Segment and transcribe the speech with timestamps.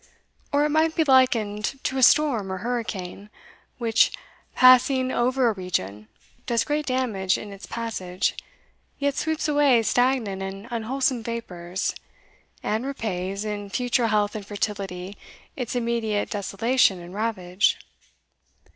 [0.51, 3.29] Or it might be likened to a storm or hurricane,
[3.77, 4.11] which,
[4.55, 6.07] passing over a region,
[6.47, 8.33] does great damage in its passage,
[8.97, 11.93] yet sweeps away stagnant and unwholesome vapours,
[12.63, 15.17] and repays, in future health and fertility,
[15.55, 17.77] its immediate desolation and ravage."